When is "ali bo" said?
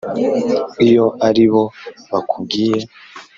1.27-1.63